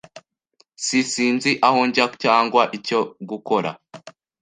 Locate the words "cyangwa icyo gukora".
2.23-3.69